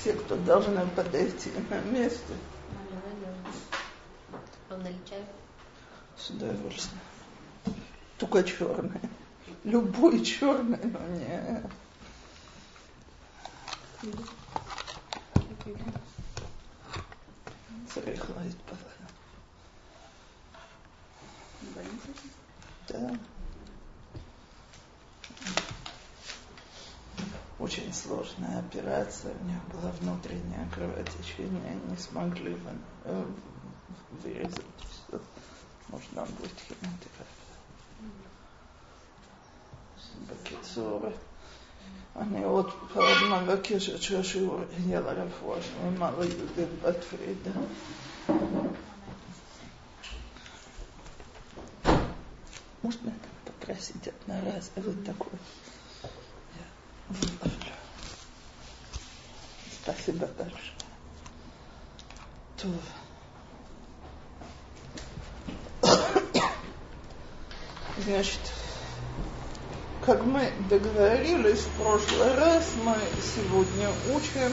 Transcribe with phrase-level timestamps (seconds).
[0.00, 2.32] все, кто должны подойти на место.
[6.16, 7.00] С удовольствием.
[8.18, 9.00] Только черное.
[9.64, 11.62] Любой черный, но не...
[17.92, 18.56] Царих лает
[22.88, 23.18] Да
[27.59, 29.33] Очень сложная операция.
[29.41, 31.77] У нее было внутреннее кровотечение.
[31.89, 32.71] Не смогли вы,
[33.05, 33.25] э,
[34.23, 35.19] вырезать все.
[35.89, 37.45] Нужно будет химиотерапия.
[40.27, 41.01] בקיצור,
[42.15, 47.51] אני עוד פעם מבקשת שהשיעור יהיה לרפואה שלמה ליהודית בת פרידה.
[52.85, 55.39] Можно это попросить одноразовый такой?
[59.82, 60.60] Спасибо большое.
[62.56, 62.68] То.
[68.04, 68.40] Значит,
[70.04, 74.52] как мы договорились в прошлый раз, мы сегодня учим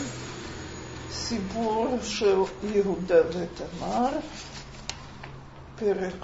[1.11, 4.21] Сибур Шел Иуда Ветамар,
[5.80, 6.16] Перек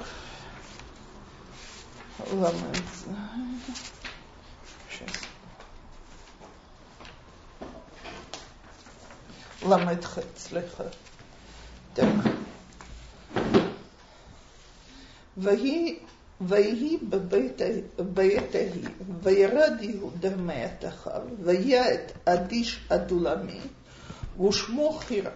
[2.31, 2.83] Ламет.
[9.69, 10.83] ל"ח, סליחה.
[15.57, 17.61] ויהי, בבית,
[18.55, 18.87] ההיא,
[19.23, 21.21] וירד יהודה מאת אחיו,
[21.93, 23.59] את אדיש אדולמי,
[24.47, 25.31] ושמו חירה.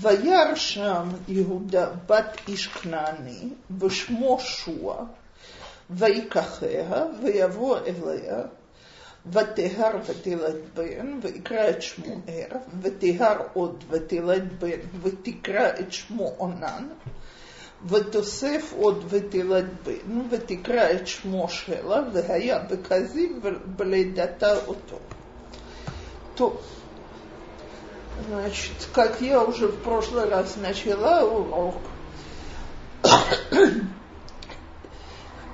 [0.00, 3.48] וירא שם יהודה בת איש כנעני,
[3.80, 5.04] ושמו שועה,
[5.90, 8.42] ויקחיה, ויבוא אליה,
[9.31, 16.87] ותהר ותלד בן, ויקרא את שמו ער, ותהר עוד ותלד בן, ותקרא את שמו עונן,
[17.87, 23.31] ותוסף עוד ותלד בן, ותקרא את שמו שלה, והיה בכזיב
[23.65, 24.99] בלידתה אותו.
[26.35, 26.61] То,
[28.27, 31.81] значит, как я уже в прошлый раз начала урок,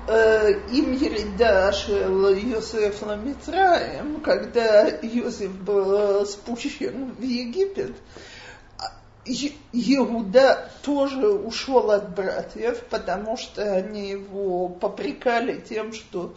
[0.09, 7.97] им Ерида шел Йосеф Ламитраем, когда Йосеф был спущен в Египет,
[9.73, 16.35] Иуда тоже ушел от братьев, потому что они его попрекали тем, что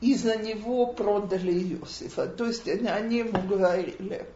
[0.00, 2.26] из-за него продали Иосифа.
[2.26, 4.26] То есть они ему говорили,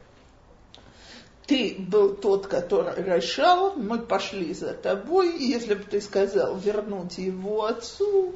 [1.46, 7.64] ты был тот, который решал, мы пошли за тобой, если бы ты сказал вернуть его
[7.64, 8.34] отцу,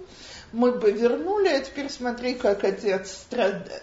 [0.52, 3.82] мы бы вернули, а теперь смотри, как отец страдает.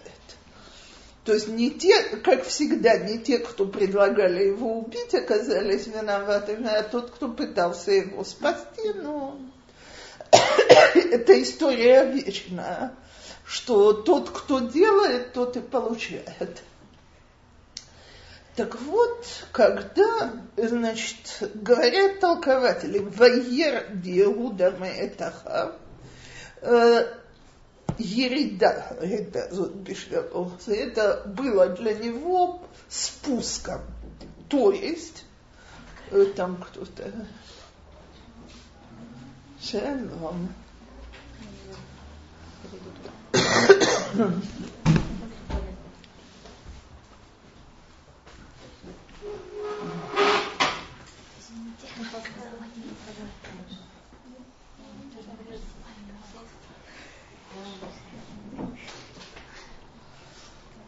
[1.24, 6.84] То есть не те, как всегда, не те, кто предлагали его убить, оказались виноватыми, а
[6.84, 9.40] тот, кто пытался его спасти, ну,
[10.32, 12.94] это история вечная,
[13.44, 16.62] что тот, кто делает, тот и получает.
[18.56, 21.18] Так вот, когда, значит,
[21.56, 25.85] говорят толкователи, «Вайер Диуда Меэтахав», э,
[27.98, 29.50] Ерида, это,
[30.68, 33.82] это было для него спуском.
[34.50, 35.26] То есть,
[36.12, 37.12] э, там кто-то...
[39.62, 40.50] Шалом.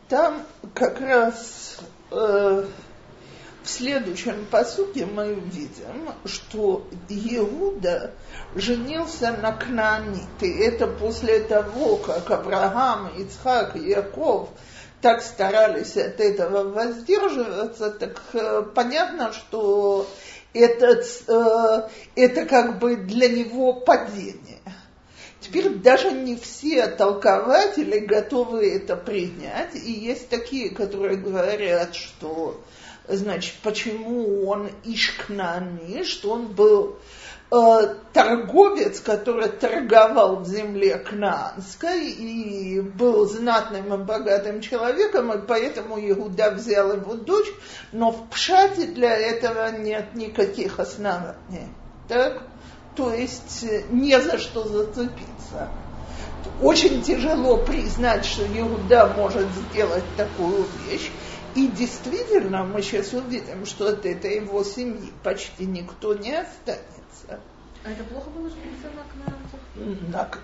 [0.10, 1.80] Там как раз
[2.12, 2.66] э,
[3.64, 8.12] в следующем посуде мы видим, что Иуда
[8.56, 10.64] женился на Кнаните.
[10.64, 14.50] Это после того, как Авраам, Ицхак и Яков
[15.02, 20.08] так старались от этого воздерживаться, так э, понятно, что
[20.54, 24.57] этот, э, это как бы для него падение.
[25.40, 32.60] Теперь даже не все толкователи готовы это принять, и есть такие, которые говорят, что,
[33.08, 36.98] значит, почему он Ишкнани, что он был
[37.52, 46.00] э, торговец, который торговал в земле Кнаанской и был знатным и богатым человеком, и поэтому
[46.00, 47.52] Иуда взял его дочь,
[47.92, 51.68] но в Пшате для этого нет никаких оснований.
[52.08, 52.42] Так?
[52.98, 55.70] То есть э, не за что зацепиться.
[56.62, 61.12] Очень тяжело признать, что Иуда может сделать такую вещь.
[61.56, 67.40] И действительно, мы сейчас увидим, что от этой его семьи почти никто не останется.
[67.84, 69.60] А это плохо было жениться на кнаанцах?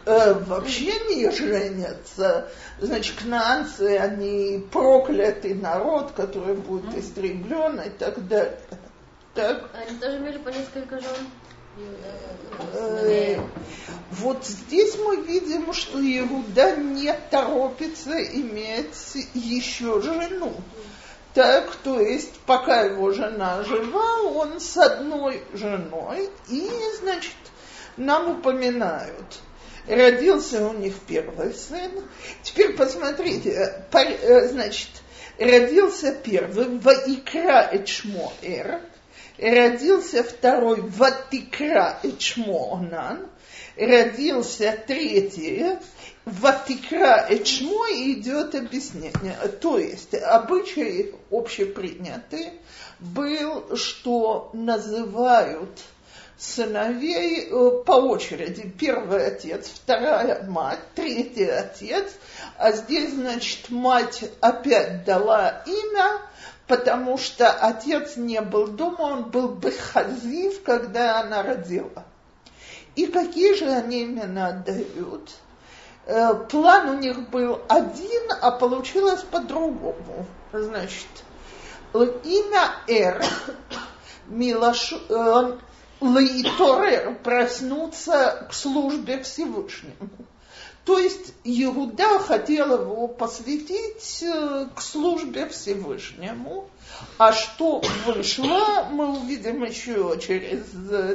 [0.06, 2.50] э, вообще не женятся.
[2.80, 8.60] Значит, кнаанцы, они проклятый народ, который будет истреблен и так далее.
[9.34, 9.70] Так.
[9.74, 11.28] Они тоже имели по несколько жен?
[12.74, 13.40] Э,
[14.12, 20.54] вот здесь мы видим, что Иуда не торопится иметь еще жену.
[21.34, 27.34] Так, то есть, пока его жена жива, он с одной женой, и, значит,
[27.98, 29.40] нам упоминают,
[29.88, 31.92] родился у них первый сын.
[32.44, 34.90] Теперь посмотрите, э, значит,
[35.40, 38.81] родился первый, Ваикра Эчмоэр,
[39.38, 43.28] родился второй Ватикра Эчмоонан,
[43.78, 45.78] родился третий
[46.26, 49.36] Ватикра Эчмо идет объяснение.
[49.60, 52.54] То есть обычай общепринятый
[53.00, 55.82] был, что называют
[56.38, 58.74] сыновей э, по очереди.
[58.80, 62.14] Первый отец, вторая мать, третий отец.
[62.58, 66.22] А здесь, значит, мать опять дала имя,
[66.68, 72.06] потому что отец не был дома, он был бехазив, когда она родила.
[72.95, 75.31] И какие же они имена отдают?
[76.06, 80.25] Э, план у них был один, а получилось по-другому.
[80.51, 81.07] Значит,
[81.94, 83.24] имя Эр,
[84.27, 85.57] Милаш, э,
[86.01, 90.10] Лейторер, проснуться к службе Всевышнему.
[90.86, 96.70] То есть Иуда хотел его посвятить э, к службе Всевышнему,
[97.18, 100.66] а что вышло, мы увидим еще через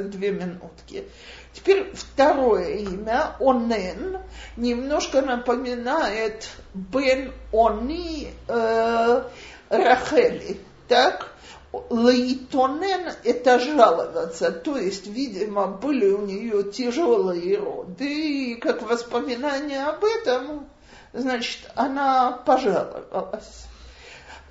[0.09, 1.05] две минутки.
[1.53, 4.19] Теперь второе имя, Онен,
[4.57, 9.23] немножко напоминает Бен Они э,
[9.69, 10.59] Рахели.
[10.87, 11.35] Так?
[11.71, 20.03] Лаитонен– это жаловаться, то есть, видимо, были у нее тяжелые роды, и как воспоминание об
[20.03, 20.67] этом,
[21.13, 23.67] значит, она пожаловалась.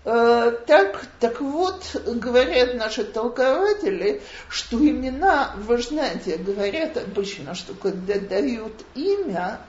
[0.04, 8.18] Э, так, так вот, говорят наши толкователи, что имена, вы знаете, говорят обычно, что когда
[8.18, 9.60] дают имя,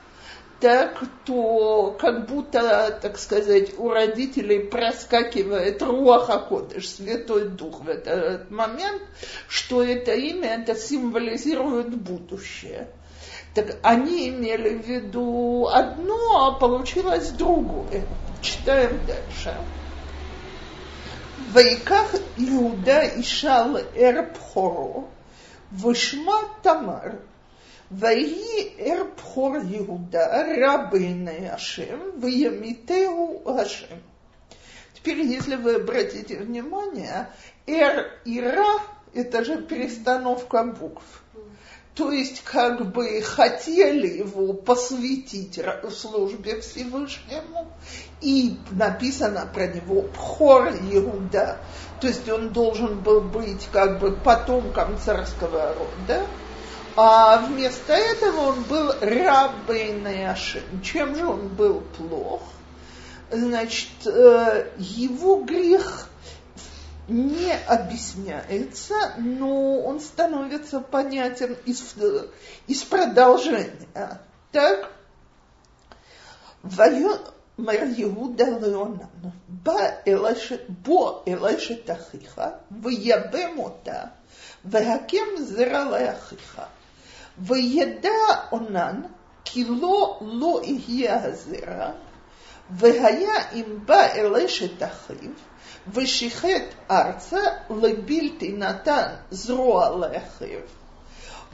[0.59, 8.51] так, то как будто, так сказать, у родителей проскакивает Руаха Кодыш, Святой Дух в этот
[8.51, 9.01] момент,
[9.47, 12.89] что это имя, это символизирует будущее.
[13.55, 18.05] Так они имели в виду одно, а получилось другое.
[18.41, 19.55] Читаем дальше.
[21.51, 25.05] Вайках Иуда Ишал Эрбхоро,
[25.71, 27.19] Вышма Тамар,
[27.89, 34.03] Вайи Эрбхор Иуда, рабыны Ашем, Ваямитеу Ашем.
[34.93, 37.29] Теперь, если вы обратите внимание,
[37.65, 38.79] Эр и Ра–
[39.15, 41.03] это же перестановка букв.
[41.95, 45.59] То есть, как бы хотели его посвятить
[45.91, 47.71] службе Всевышнему,
[48.21, 51.57] и написано про него Пхор Иуда,
[51.99, 56.27] то есть он должен был быть как бы потомком царского рода,
[56.95, 60.81] а вместо этого он был раббейнашем.
[60.83, 62.41] Чем же он был плох?
[63.31, 66.09] Значит, э, его грех
[67.07, 72.27] не объясняется, но он становится понятен из, э,
[72.67, 74.21] из продолжения.
[74.51, 74.91] Так,
[77.59, 79.09] Мэр Иуда Леонан,
[79.47, 84.13] ба элэше, бо элэше тахиха, вьябем ота,
[84.63, 86.69] вякем зралэ ахиха.
[87.38, 88.10] וידע
[88.52, 89.02] אונן,
[89.44, 91.90] כי לא לא יהיה הזרע,
[92.70, 95.30] והיה אם בא אל אשת אחיו,
[95.92, 97.40] ושיחט ארצה
[97.70, 100.60] לבלתי נתן זרוע לאחיו.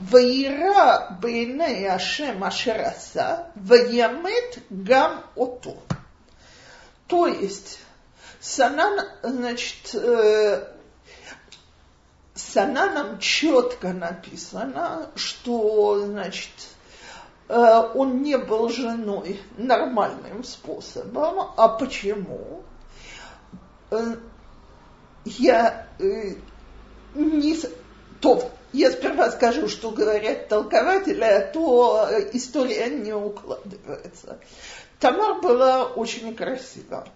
[0.01, 5.75] וירא בעיני השם אשר עשה, וימת גם אותו.
[7.07, 7.77] То есть,
[8.41, 9.95] Санан, значит,
[12.56, 16.50] э, Сананом четко написано, что, значит,
[17.48, 21.52] э, он не был женой нормальным способом.
[21.56, 22.62] А почему?
[23.90, 24.16] Э,
[25.24, 26.34] я э,
[27.14, 27.56] не...
[28.20, 34.38] То, я сперва скажу, что говорят толкователи, а то история не укладывается.
[34.98, 37.06] Тамар была очень красива.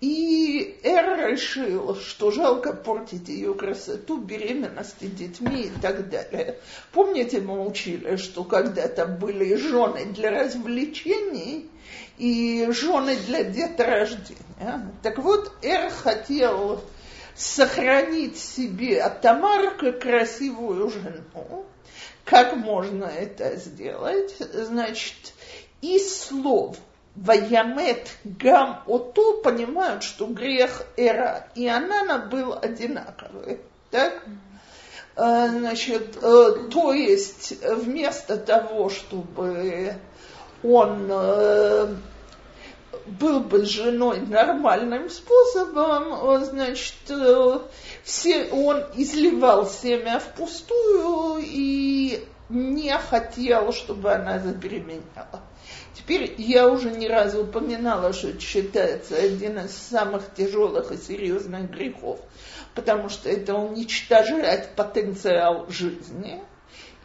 [0.00, 6.58] И Эр решил, что жалко портить ее красоту, беременности, детьми и так далее.
[6.92, 11.68] Помните, мы учили, что когда-то были жены для развлечений
[12.16, 14.90] и жены для деторождения.
[15.02, 16.80] Так вот, Эр хотел
[17.36, 21.66] сохранить себе от Тамар как красивую жену.
[22.24, 24.34] Как можно это сделать?
[24.38, 25.34] Значит,
[25.82, 26.78] из слов–
[27.16, 33.60] Ваямет гам ото понимают, что грех Эра и Анана был одинаковый.
[33.90, 34.22] Так?
[35.16, 39.96] А, значит, э, то есть вместо того, чтобы
[40.62, 41.94] он э,
[43.06, 47.58] был бы женой нормальным способом, значит, э,
[48.04, 55.42] все, он изливал семя впустую и не хотел, чтобы она забеременела.
[55.94, 61.70] Теперь я уже не раз упоминала, что это считается один из самых тяжелых и серьезных
[61.70, 62.20] грехов,
[62.74, 66.42] потому что это уничтожает потенциал жизни.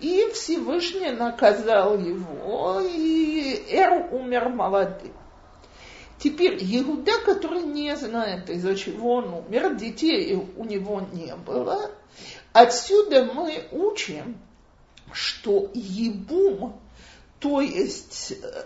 [0.02, 5.14] И Всевышний наказал его, и Эр умер молодым.
[6.20, 11.92] Теперь Иуда, который не знает, из-за чего он умер, детей у него не было.
[12.54, 14.38] Отсюда мы учим,
[15.12, 16.80] что Ебум,
[17.40, 18.64] то есть э,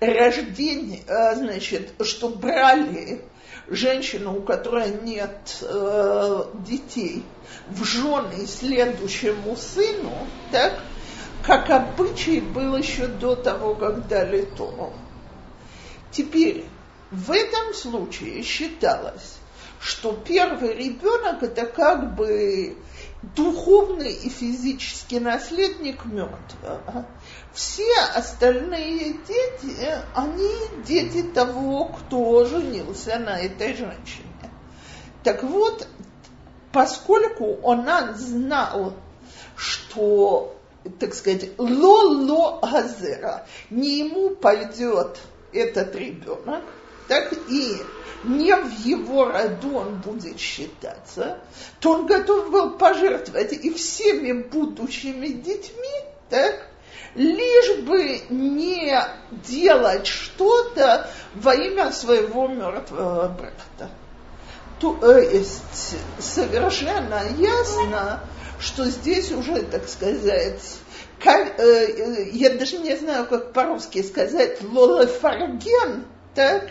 [0.00, 3.22] рождение, э, значит, что брали
[3.68, 7.24] женщину, у которой нет э, детей,
[7.68, 10.12] в жены следующему сыну,
[10.52, 10.80] так,
[11.42, 14.92] как обычай был еще до того, как дали Тору.
[16.10, 16.64] Теперь,
[17.10, 19.36] в этом случае считалось,
[19.80, 22.76] что первый ребенок это как бы
[23.22, 27.06] духовный и физический наследник мертвого.
[27.52, 29.76] Все остальные дети,
[30.14, 30.52] они
[30.86, 34.26] дети того, кто женился на этой женщине.
[35.24, 35.88] Так вот,
[36.72, 38.94] поскольку он знал,
[39.56, 40.56] что,
[41.00, 45.18] так сказать, ло-ло газера, не ему пойдет
[45.52, 46.62] этот ребенок,
[47.08, 47.76] так и
[48.24, 51.38] не в его роду он будет считаться,
[51.80, 56.68] то он готов был пожертвовать и всеми будущими детьми, так,
[57.14, 58.98] лишь бы не
[59.30, 63.90] делать что-то во имя своего мертвого брата.
[64.80, 68.20] То есть совершенно ясно,
[68.58, 70.62] что здесь уже, так сказать,
[71.22, 76.70] как, э, я даже не знаю, как по-русски сказать, лолефарген, так,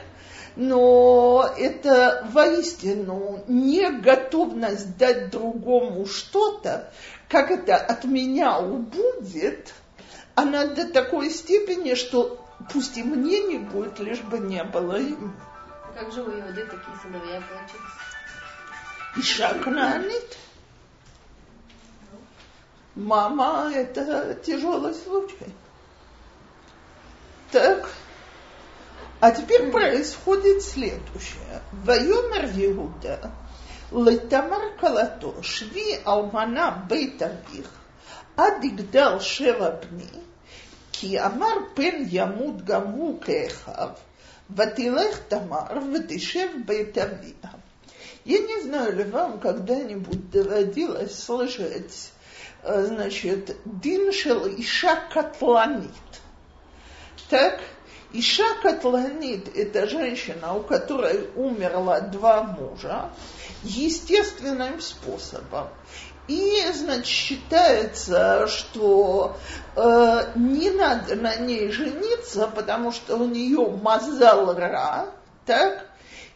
[0.55, 6.91] но это воистину не готовность дать другому что-то,
[7.29, 9.73] как это от меня убудет–
[10.35, 15.33] она до такой степени, что пусть и мне не будет, лишь бы не было им.
[15.97, 17.91] Как же у Иуды такие сыновья получились?
[19.15, 20.37] Иша Кнаанит.
[22.95, 25.53] Мама, это тяжелый случай.
[27.51, 27.89] Так.
[29.24, 31.62] А теперь происходит следующее.
[31.72, 33.32] Вайомер Иуда,
[33.90, 37.68] Летамар Калато, Шви Алмана Бейтавих,
[38.36, 40.20] עד יגדל שבע בני,
[40.92, 43.90] כי אמר פן ימות גם הוא כאחיו,
[44.56, 47.50] ותלך תמר ותשב בית אביה.
[48.24, 52.12] Я не знаю ли вам когда-нибудь доводилось слышать,
[52.62, 55.90] значит, дин шел Иша Катланит.
[57.30, 57.60] Так,
[58.17, 63.09] Иша Катланит– это женщина, у которой умерло два мужа,
[63.63, 65.67] естественным способом.
[66.29, 69.35] И, значит, считается, что
[69.75, 75.07] э, не надо на ней жениться, потому что у нее мазал ра,
[75.45, 75.85] так?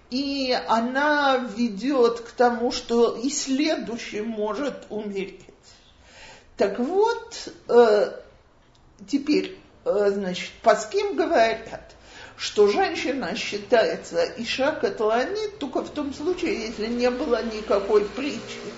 [0.09, 5.45] И она ведет к тому, что и следующий может умереть.
[6.57, 8.11] Так вот, э,
[9.07, 9.57] теперь,
[10.09, 11.95] значит, по с кем говорят,
[12.37, 18.71] что женщина считается иша катланит только в том случае, если не было никакой причины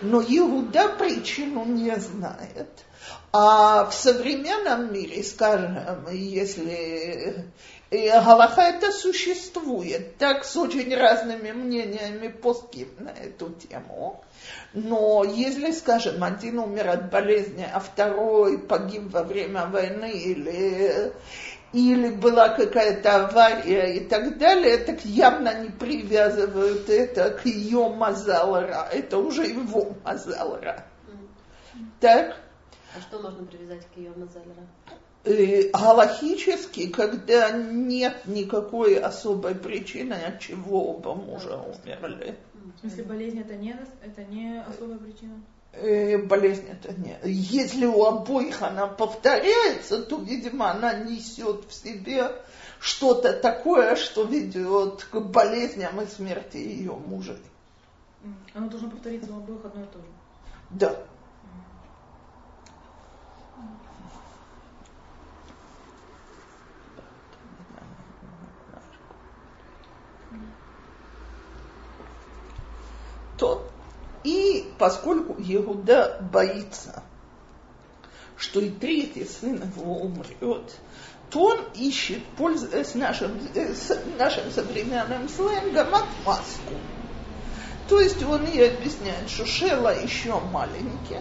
[0.00, 2.68] но Иуда причину не знает.
[3.32, 7.44] А в современном мире, скажем, если
[7.90, 14.22] и Галаха это существует, так с очень разными мнениями постим на эту тему.
[14.74, 21.12] Но если, скажем, один умер от болезни, а второй погиб во время войны или
[21.72, 28.88] или была какая-то авария и так далее, так явно не привязывают это к ее мазалра.
[28.90, 30.86] Это уже его мазалра.
[32.00, 32.36] Так?
[32.96, 34.66] А что можно привязать к ее мазалра?
[35.24, 42.36] Э, галахически, когда нет никакой особой причины, от чего оба мужа умерли.
[42.76, 45.40] В смысле, болезнь это не, это не особая причина?
[45.72, 47.16] Э, болезнь это не.
[47.24, 52.32] Если у обоих она повторяется, то, видимо, она несет в себе
[52.80, 57.36] что-то такое, что ведет к болезням и смерти ее мужа.
[58.54, 60.06] Оно должно повториться у обоих одно и то же.
[60.70, 60.96] Да.
[73.38, 73.66] То
[74.24, 77.02] и поскольку Иуда боится,
[78.36, 80.74] что и третий сын его умрет,
[81.30, 83.74] то он ищет, пользуясь нашим, э,
[84.18, 86.74] нашим современным сленгом, отмазку.
[87.88, 91.20] То есть он ей объясняет, что Шела еще маленький,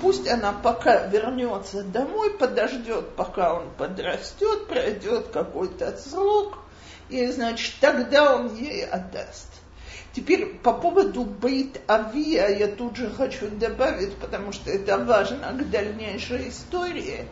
[0.00, 6.58] пусть она пока вернется домой, подождет, пока он подрастет, пройдет какой-то срок,
[7.08, 9.61] и, значит, тогда он ей отдаст.
[10.14, 15.70] Теперь по поводу Бейт Авия я тут же хочу добавить, потому что это важно к
[15.70, 17.26] дальнейшей истории.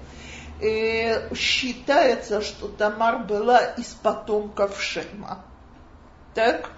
[0.60, 5.44] Э, считается, что Тамар была из потомков Шема.
[6.34, 6.70] Так?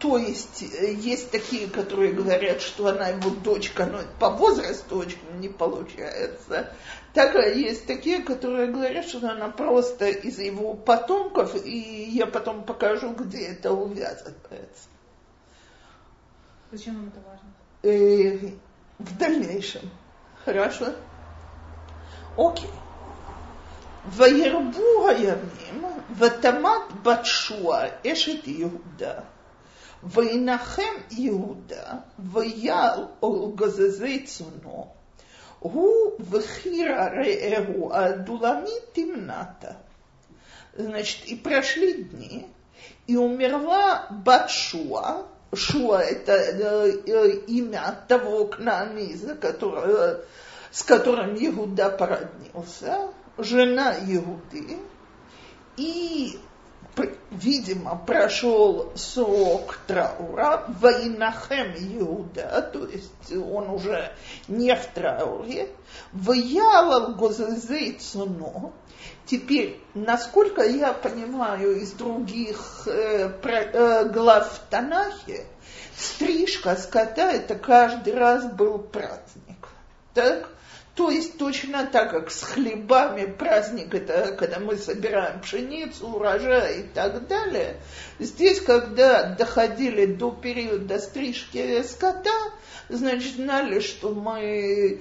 [0.00, 5.18] То есть э, есть такие, которые говорят, что она его дочка, но по возрасту очень
[5.38, 6.72] не получается.
[7.13, 13.13] Так есть такие, которые говорят, что она просто из его потомков, и я потом покажу,
[13.13, 14.89] где это увязывается.
[16.71, 17.49] Зачем вам это важно?
[17.81, 18.51] Э,
[18.99, 19.89] в дальнейшем.
[20.45, 20.93] Хорошо?
[22.37, 22.69] Окей.
[24.07, 25.83] וירבו הימים,
[26.17, 29.13] ותמת בת שועה, אשת יהודה,
[30.03, 34.87] וינחם יהודה, ויעל על גזזי צונו,
[35.64, 39.76] Гу вхира реэгу адулами темната.
[40.76, 42.46] Значит, и прошли дни,
[43.06, 50.20] и умерла Батшуа, Шуа– это э, э, имя того кнаниза, которого,
[50.70, 54.78] с которым Иуда породнился, жена Иуды,
[55.78, 56.38] и
[57.44, 64.12] видимо, прошел срок траура, Ваинахем Иуда, то есть он уже
[64.48, 65.68] не в трауре,
[66.12, 68.72] Ваялал Гозезей Цуно,
[69.26, 75.46] Теперь, насколько я понимаю из других э, про, э, глав в Танахе,
[75.96, 79.68] стрижка скота это каждый раз был праздник.
[80.12, 80.48] Так?
[80.94, 86.82] То есть точно так, как с хлебами праздник, это когда мы собираем пшеницу, урожай и
[86.84, 87.80] так далее,
[88.20, 92.52] здесь, когда доходили до периода стрижки скота,
[92.88, 95.00] значит, знали, что мы...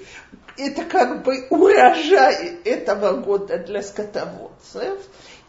[0.57, 4.99] Это как бы урожай этого года для скотоводцев.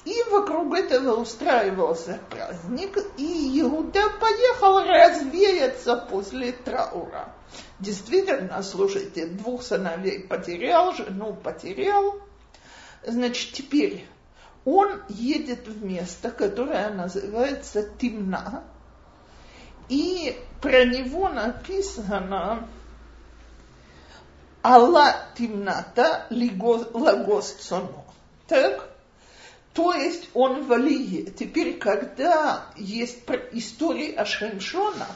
[0.05, 7.33] И вокруг этого устраивался праздник, и Иуда поехал развеяться после траура.
[7.81, 12.21] Действительно, слушайте, двух сыновей потерял, жену потерял.
[13.07, 14.07] Значит, теперь
[14.65, 18.65] он едет в место, которое называется Тимна,
[19.89, 22.67] и про него написано
[24.63, 28.05] Алла Тимната Лагос Цоно.
[28.47, 28.89] Так?
[29.75, 31.31] То есть он в Алие.
[31.31, 33.19] Теперь, когда есть
[33.53, 35.09] история о Шемшона,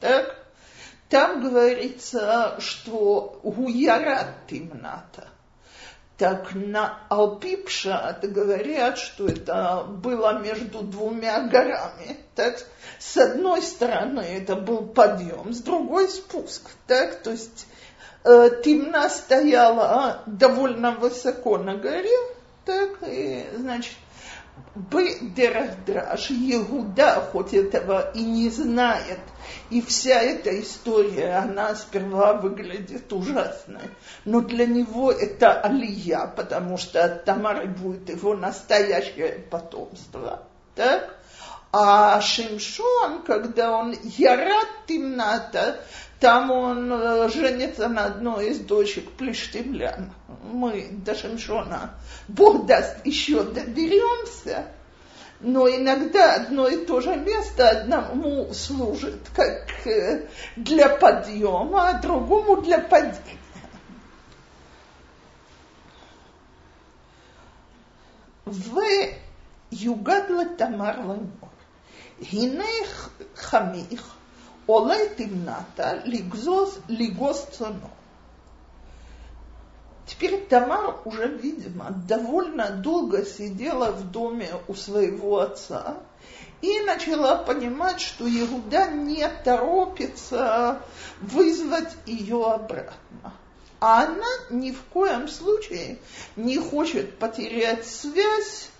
[0.00, 0.47] так,
[1.08, 5.28] там говорится, что гуярат тимната.
[6.18, 12.18] Так на Алпипша говорят, что это было между двумя горами.
[12.34, 12.58] Так,
[12.98, 16.70] с одной стороны это был подъем, с другой спуск.
[16.88, 17.68] Так, то есть
[18.24, 22.18] э, Тимна стояла довольно высоко на горе,
[22.64, 23.94] так, и, значит,
[24.74, 29.20] Бедерахдраш, Иуда, хоть этого и не знает,
[29.70, 33.90] и вся эта история, она сперва выглядит ужасной,
[34.24, 40.44] но для него это алия, потому что от Тамары будет его настоящее потомство,
[40.74, 41.17] так?
[41.80, 45.80] А Шимшон, когда он ярат темната,
[46.18, 50.12] там он э, женится на одной из дочек плештемлян.
[50.42, 51.94] Мы до Шимшона,
[52.26, 54.66] Бог даст, еще доберемся.
[55.38, 62.60] Но иногда одно и то же место одному служит как э, для подъема, а другому
[62.60, 63.38] для падения.
[68.46, 68.80] В
[69.70, 71.37] югадла тамар ланор.
[72.20, 74.02] Гинех хамих,
[74.66, 77.90] оле темната, лигзос, лигос цоно.
[80.06, 85.98] Теперь Тамар уже, видимо, довольно долго сидела в доме у своего отца
[86.62, 90.80] и начала понимать, что Иуда не торопится
[91.20, 93.32] вызвать ее обратно.
[93.80, 95.98] А она ни в коем случае
[96.36, 98.70] не хочет потерять связь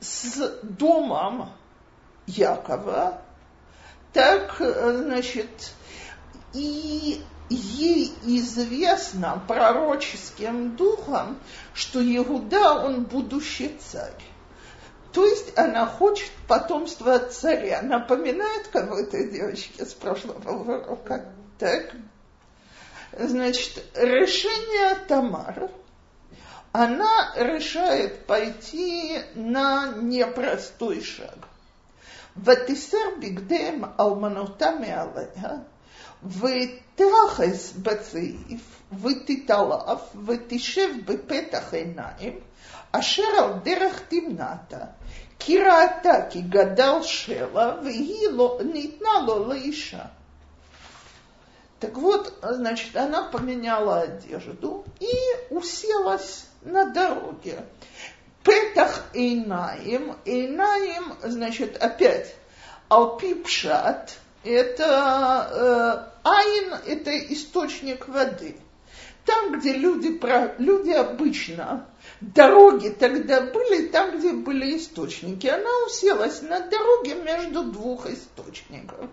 [0.00, 1.50] с домом
[2.26, 3.20] Якова.
[4.12, 5.72] Так, значит,
[6.52, 11.38] и ей известно пророческим духом,
[11.74, 14.22] что Иуда, он будущий царь.
[15.12, 17.82] То есть она хочет потомство от царя.
[17.82, 21.32] Напоминает кого-то девочке с прошлого урока.
[21.58, 21.94] Так?
[23.12, 25.70] Значит, решение Тамар,
[26.72, 31.36] она решает пойти на непростой шаг.
[32.43, 35.57] ותסר בגדיהם אלמנותה מעליה,
[36.23, 42.39] ותחס בצעיף, ותתעלף, ותשב בפתח עיניים,
[42.91, 44.85] אשר על דרך תמנתה,
[45.39, 50.05] כי ראתה כי גדל שלה, והיא לא, ניתנה לו לאישה.
[51.79, 55.13] Так вот, значит, она поменяла одежду и
[55.49, 57.63] уселась на дороге.
[58.44, 60.16] Петах Эйнаим.
[60.24, 62.34] Эйнаим, значит, опять
[62.88, 68.56] Алпипшат, это э, Айн, это источник воды.
[69.24, 70.20] Там, где люди,
[70.58, 71.86] люди обычно,
[72.20, 75.46] дороги тогда были, там, где были источники.
[75.46, 79.08] Она уселась на дороге между двух источников.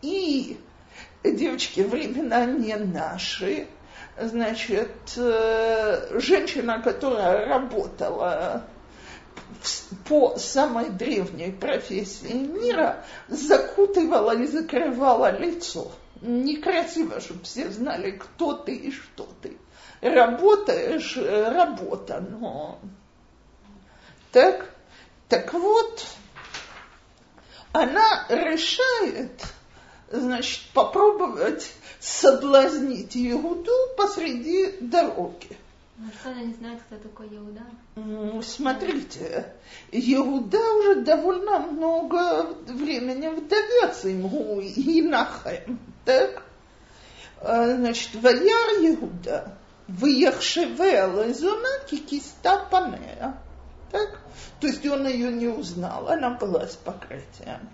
[0.00, 0.56] И,
[1.22, 3.68] девочки, времена не наши,
[4.28, 8.64] значит, э, женщина, которая работала
[10.08, 15.92] по самой древней профессии мира, закутывала и закрывала лицо.
[16.20, 19.56] Некрасиво, чтобы все знали, кто ты и что ты.
[20.00, 22.78] Работаешь, э, работа, но...
[24.30, 24.70] Так,
[25.28, 26.06] так вот,
[27.72, 29.42] она решает,
[30.10, 35.56] значит, попробовать соблазнить Иуду посреди дороги.
[35.96, 38.42] Может, она не знает, кто такой Иуда?
[38.42, 39.54] Смотрите,
[39.92, 46.42] Иуда уже довольно много времени вдовец ему и Нахем, так?
[47.40, 53.38] А, значит, Ваяр Иуда, Выехшеве Лезуна Кикиста Панея.
[53.92, 54.18] Так?
[54.60, 57.68] То есть он ее не узнал, она была с покрытием.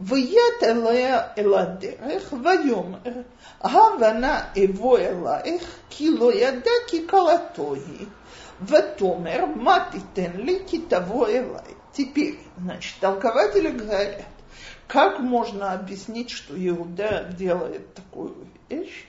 [0.00, 3.22] ויית אליה אל הדרך, ויאמר,
[3.60, 8.06] הבנה אבוא אלייך, כי לא ידע כי כלתו היא.
[8.66, 11.74] ותאמר, מה תיתן לי, כי тavo элай.
[11.92, 14.24] Теперь, значит, толкователи говорят,
[14.86, 19.06] как можно объяснить, что Иуда делает такую вещь?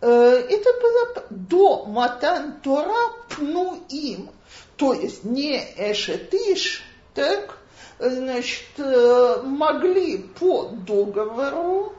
[0.00, 4.30] Это было до Матан Тора пну им,
[4.76, 6.82] то есть не эшетиш,
[7.14, 7.57] так,
[7.99, 11.93] значит, э, могли по договору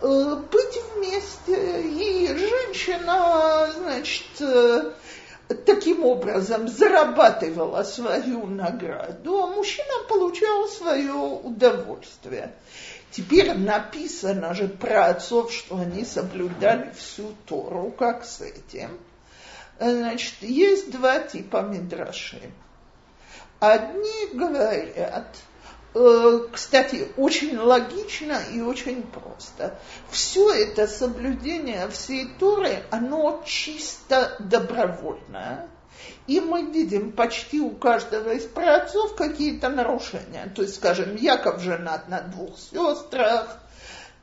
[0.00, 1.82] э, быть вместе.
[1.82, 4.92] И женщина, значит, э,
[5.66, 12.54] таким образом зарабатывала свою награду, а мужчина получал свое удовольствие.
[13.10, 19.00] Теперь написано же про отцов, что они соблюдали всю Тору, как с этим.
[19.80, 22.52] Значит, есть два типа мидрашей.
[23.60, 25.36] Одни говорят,
[25.94, 29.78] э, кстати, очень логично и очень просто.
[30.10, 35.68] Все это соблюдение всей Торы, оно чисто добровольное.
[36.26, 40.50] И мы видим почти у каждого из праотцов какие-то нарушения.
[40.56, 43.58] То есть, скажем, Яков женат на двух сестрах,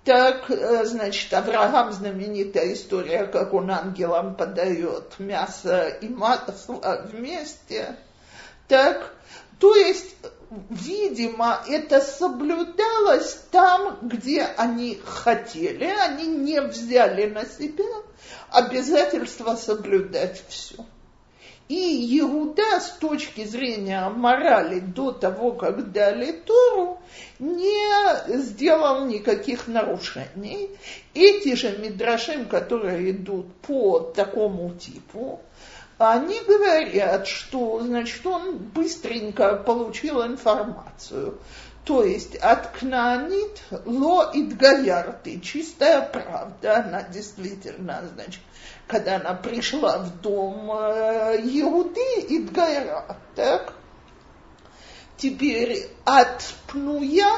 [0.04, 7.98] так, э, значит, Авраам знаменитая история, как он ангелам подает мясо и масло вместе.
[8.68, 9.14] Так,
[9.60, 10.16] то есть,
[10.70, 17.86] видимо, это соблюдалось там, где они хотели, они не взяли на себя
[18.50, 20.86] обязательство соблюдать все.
[21.68, 27.00] И Иуда с точки зрения морали до того, как дали Тору,
[27.40, 30.70] не сделал никаких нарушений.
[31.14, 35.42] Эти же мидрашим, которые идут по такому типу,
[35.98, 41.40] они говорят, что, значит, он быстренько получил информацию.
[41.86, 48.42] То есть от Кнаанит ло идгаярты, чистая правда, она действительно, значит,
[48.88, 53.74] когда она пришла в дом э, Иуды, идгайра, так?
[55.16, 57.32] Теперь от Пнуя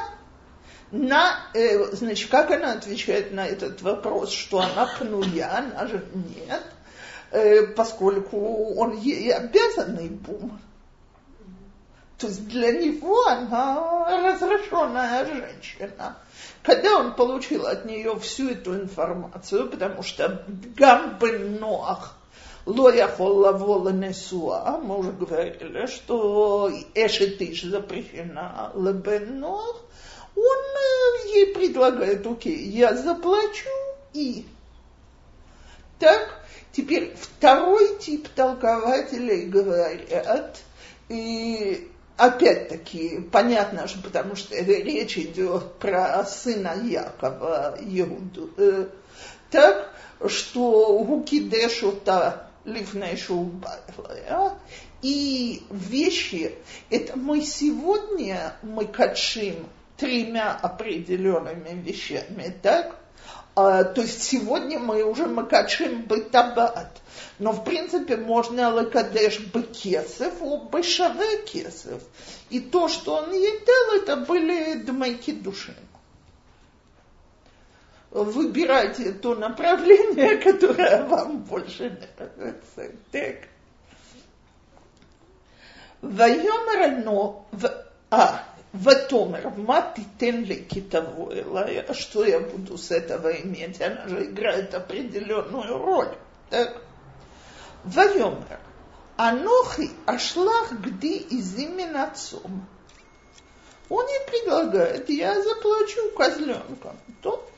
[0.92, 6.64] на, э, значит, как она отвечает на этот вопрос, что она Пнуя, она же нет–
[7.76, 10.52] поскольку он ей обязанный был.
[12.18, 16.18] То есть для него она разрешенная женщина.
[16.64, 20.44] Когда он получил от нее всю эту информацию, потому что
[20.76, 22.18] Гамбен Ноах
[22.66, 29.66] Ло яхол лаво несуа, мы уже говорили, что эшетиш запрещена лебен он
[30.36, 33.70] э, ей предлагает, окей, я заплачу
[34.14, 34.46] и...
[35.98, 40.58] Так, теперь второй тип толкователей говорят,
[41.08, 48.88] и опять-таки, понятно же, потому что речь идет про сына Якова Иуду, э,
[49.50, 49.94] так,
[50.28, 53.52] что Гукидешу-то ливнейшу
[55.02, 56.56] и вещи,
[56.90, 62.96] это мы сегодня, мы качим тремя определенными вещами, так?
[63.62, 67.02] А, то есть сегодня мы уже макачим бытабат.
[67.40, 72.02] Но в принципе можно лакадеш бекесов, у бешаве кесов.
[72.50, 75.76] И то, что он едал, это были дмайки души.
[78.12, 82.96] Выбирайте то направление, которое вам больше нравится.
[83.12, 83.50] Так.
[86.02, 87.46] Вайомер но
[88.10, 88.42] а,
[88.72, 93.82] Ватомер, мати тенли китавойла, что я буду с этого иметь?
[93.82, 96.16] Она же играет определенную роль.
[96.50, 96.80] Так?
[97.84, 98.60] Вайомер,
[99.18, 102.68] анохи ашлах гди изимен отцом.
[103.90, 106.96] Он ей предлагает, я заплачу козленком.
[107.24, 107.50] То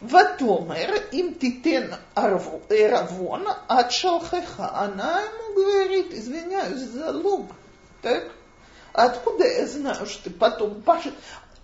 [0.00, 4.74] Ватомер им титен эравон от шалхеха.
[4.74, 7.46] Она ему говорит, извиняюсь, залог.
[8.02, 8.32] Так?
[8.92, 11.12] Откуда я знаю, что ты потом пашешь?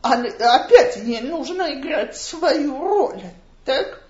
[0.03, 3.23] А, опять ей нужно играть свою роль.
[3.65, 4.03] Так?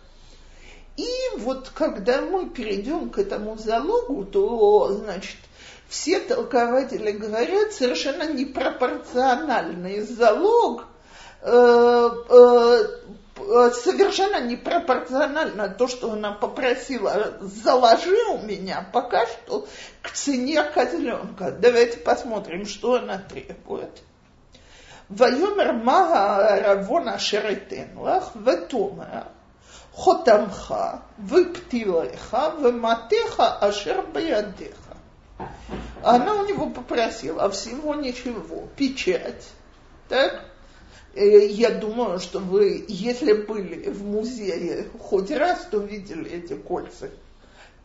[0.96, 5.36] И вот когда мы перейдем к этому залогу, то, значит,
[5.88, 10.84] все толкователи говорят совершенно непропорциональный залог
[11.42, 12.84] э, Э,
[13.35, 19.67] совершенно непропорционально то, что она попросила, заложи у меня пока что
[20.01, 21.51] к цене козленка.
[21.51, 24.01] Давайте посмотрим, что она требует.
[25.09, 29.23] ויאמר מה הערבון אשר אתן לך, ותאמר
[29.91, 30.73] חותמך
[31.27, 34.77] ופתילך ומטך אשר בידיך.
[36.03, 39.49] Она у него попросила всего ничего, печать,
[40.07, 40.39] так, Э,
[41.16, 47.08] Я думаю, что вы, если были в музее хоть раз, то видели эти кольца.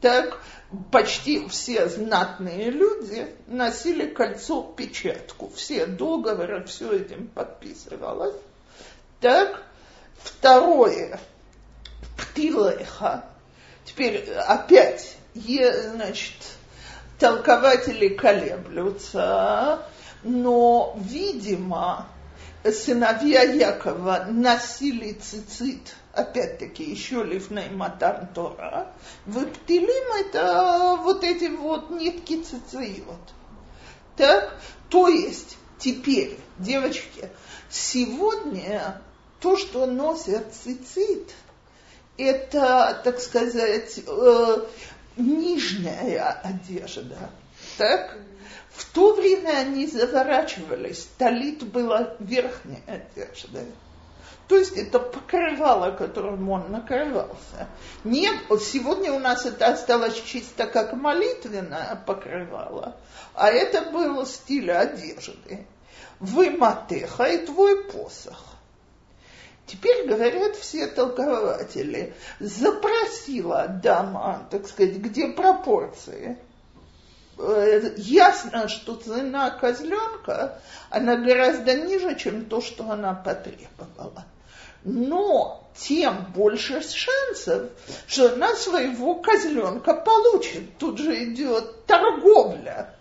[0.02, 0.42] Так
[0.92, 5.52] почти все знатные люди носили кольцо-печатку.
[5.56, 8.36] Все договоры, все этим подписывалось.
[9.20, 9.64] Так,
[10.18, 11.20] второе,
[12.18, 13.26] птилеха.
[13.86, 16.36] Теперь опять, значит,
[17.20, 19.86] толкователи колеблются,
[20.24, 22.08] но, видимо,
[22.64, 28.94] сыновья Якова носили цицит, опять-таки, еще лифней матан Тора,
[29.26, 33.34] выптилим это вот эти вот нитки цициот.
[34.18, 34.56] Так,
[34.90, 37.30] то есть, теперь, девочки,
[37.70, 39.02] сегодня
[39.40, 41.34] то, что носят цицит,
[42.18, 44.58] это, так сказать, э,
[45.18, 47.18] нижняя одежда.
[47.78, 48.18] Так?
[48.72, 53.60] В то время они заворачивались, талит была верхняя одежда.
[54.48, 57.70] То есть это покрывало, которым он накрывался.
[58.04, 62.98] Нет, сегодня у нас это осталось чисто как молитвенное покрывало,
[63.34, 65.66] а это было стиль одежды.
[66.20, 68.44] Вы матеха и твой посох.
[69.68, 76.38] Теперь говорят все толкователи, запросила дама, так сказать, где пропорции–
[77.98, 84.26] ясно, что цена козленка, она гораздо ниже, чем то, что она потребовала.
[84.84, 87.72] Но тем больше шансов,
[88.08, 90.78] что она своего козленка получит.
[90.78, 92.96] Тут же идет торговля.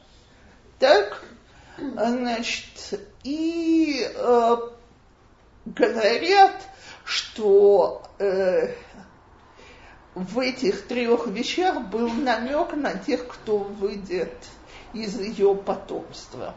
[0.79, 1.23] Так,
[1.79, 4.57] значит, и э,
[5.67, 6.63] говорят,
[7.05, 8.75] что э,
[10.15, 14.33] в этих трех вещах был намек на тех, кто выйдет
[14.93, 16.55] из ее потомства.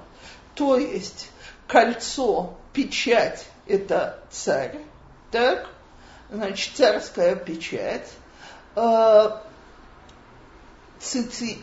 [0.56, 1.30] То есть
[1.68, 4.80] кольцо, печать– это царь,
[5.32, 5.70] так?
[6.32, 8.10] Значит, царская печать.
[8.76, 9.30] Э,
[11.00, 11.58] цици,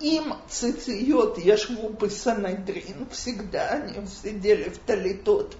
[0.00, 5.56] им цициот яшву бы санадрин, всегда они сидели в талитот,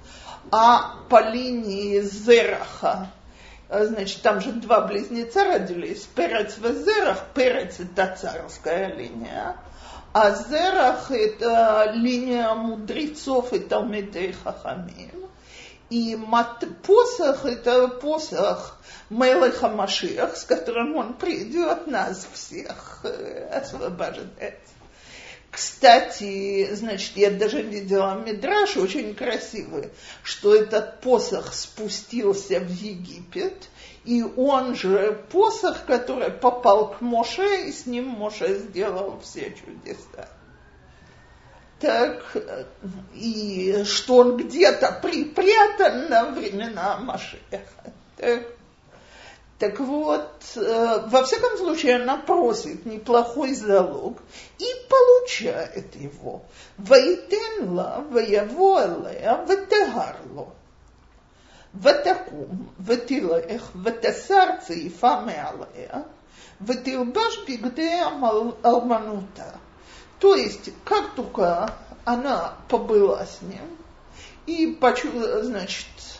[0.50, 3.21] а по линии Зераха А,
[3.72, 9.56] значит, там же два близнеца родились, Перец в Зерах, Перец это царская линия,
[10.12, 15.30] а Зерах это линия мудрецов и Талмидей Хахамим.
[15.88, 18.78] И мат, посох это посох
[19.10, 24.60] Мелеха Машиах, с которым он придет нас всех э, освобождать.
[25.52, 29.90] Кстати, значит, я даже видела Мидраш очень красивый,
[30.22, 33.68] что этот посох спустился в Египет,
[34.06, 40.30] и он же посох, который попал к Моше, и с ним Моше сделал все чудеса.
[41.78, 42.34] Так,
[43.12, 47.92] и что он где-то припрятан на времена Машеха.
[48.16, 48.46] Так,
[49.61, 54.19] так вот, э, во всяком случае, она просит неплохой залог
[54.59, 56.43] и получает его.
[56.77, 60.53] Ваитенла, ваявуалея, ватегарло.
[61.81, 66.01] ותקום, ותלך, ותסר צעיפה מעליה,
[66.61, 67.99] ותלבש בגדי
[68.65, 69.51] אלמנותה.
[70.19, 71.71] То есть, как только
[72.03, 73.77] она побыла с ним
[74.47, 74.75] и,
[75.43, 76.10] значит, Э,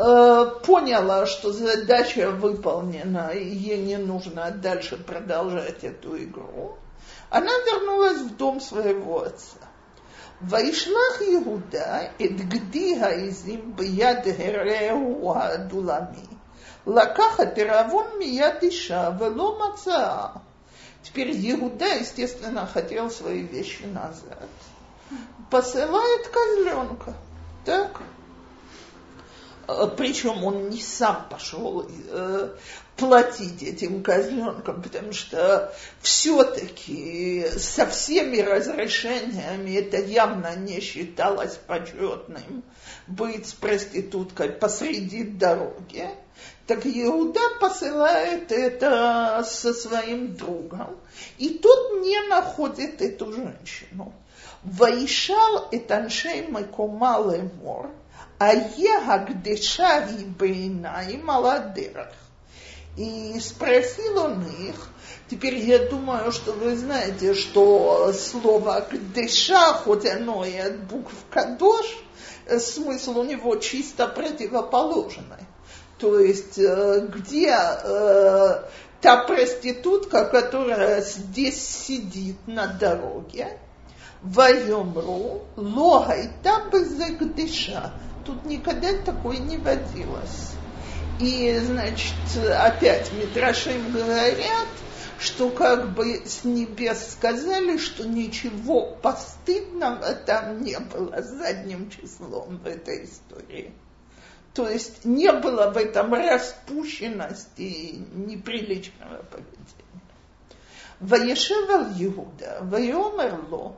[0.00, 6.76] поняла, что задача выполнена, и ей не нужно дальше продолжать эту игру,
[7.30, 9.58] она вернулась в дом своего отца.
[10.42, 16.26] וישלח יהודה את גדי העזים ביד הרעהו האדולמי,
[16.86, 20.26] לקחת ערבון מיד אישה ולא מצאה.
[21.02, 24.48] Теперь Иуда, естественно, хотел свои вещи назад.
[25.50, 27.14] Посылает козленка.
[27.64, 28.00] Так?
[29.71, 32.55] Э, причем он не сам пошел э,
[32.97, 42.63] платить этим козленкам, потому что все-таки со всеми разрешениями это явно не считалось почетным
[43.07, 46.09] быть с проституткой посреди дороги.
[46.67, 50.97] Так Иуда посылает это со своим другом,
[51.37, 54.13] и тот не находит эту женщину.
[54.63, 57.89] Ваишал этаншей макома лемор–
[58.41, 62.11] Ая Гагдеша и Бейнаим Аладерах.
[62.97, 64.89] И спросил он их,
[65.29, 71.85] теперь я думаю, что вы знаете, что слово «кдеша», хоть оно и от букв «кадош»,
[72.59, 75.45] смысл у него чисто противоположный.
[75.99, 78.63] То есть, э, где э,
[79.01, 83.59] та проститутка, которая здесь сидит на дороге,
[84.23, 87.91] Вайомру, логайта безэгдыша,
[88.25, 90.53] Тут никогда такое не водилось.
[91.19, 92.15] И, значит,
[92.57, 94.67] опять Митрашим говорят,
[95.19, 102.65] что как бы с небес сказали, что ничего постыдного там не было задним числом в
[102.65, 103.71] этой истории.
[104.53, 109.81] То есть не было в этом распущенности и неприличного поведения.
[110.99, 113.75] Ваешевал Иуда, ваемерло,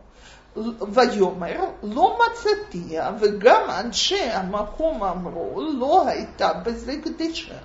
[0.93, 7.57] ויאמר לא מצאתיה וגם אנשי המקום אמרו לא הייתה בזה קדשה.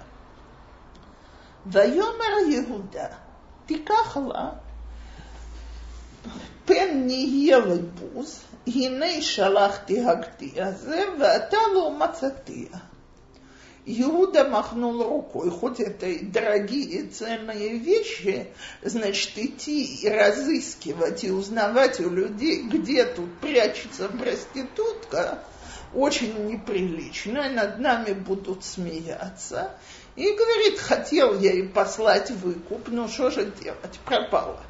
[1.67, 3.07] ויאמר יהודה
[3.67, 4.51] תיקח לה
[6.65, 12.79] פן נהיה לבוז הנה שלחתי הגדי הזה ואתה לא מצאתיה.
[13.91, 18.49] Иуда махнул рукой, хоть это и дорогие ценные вещи,
[18.83, 25.43] значит, идти и разыскивать и узнавать у людей, где тут прячется проститутка,
[25.95, 29.71] очень неприлично, и над нами будут смеяться.
[30.17, 34.61] И говорит, хотел я и послать выкуп, но что же делать, пропало.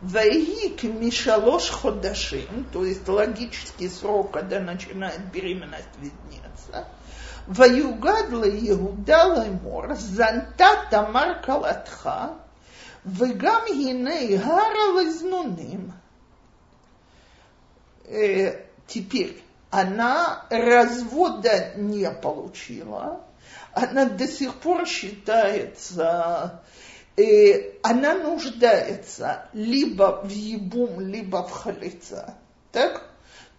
[0.00, 6.86] Ваик Мишалош Ходашим, то есть логический срок, когда начинает беременность виднеться,
[7.47, 12.09] ויוגד ליהודה לאמור, זנתה תמר כלתך,
[13.05, 15.91] וגם הנה הרה לזנונים.
[18.87, 23.21] Теперь, она развода не получила,
[23.73, 26.61] она до сих пор считается,
[27.15, 32.35] э, она нуждается либо в ебум, либо в халица.
[32.73, 33.09] Так?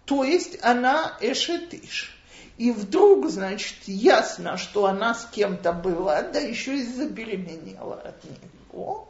[0.05, 2.16] То есть она эшетиш.
[2.58, 9.08] И вдруг, значит, ясно, что она с кем-то была, да еще и забеременела от него.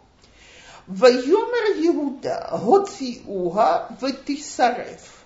[0.87, 5.25] Вайомер Иуда, Гоциуга, Ветисарев.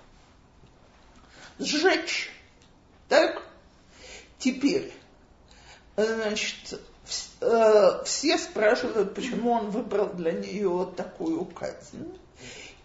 [1.59, 2.31] Сжечь.
[3.09, 3.43] Так?
[4.39, 4.93] Теперь,
[5.97, 6.79] значит,
[7.41, 12.17] э, все спрашивают, почему он выбрал для нее такую казнь.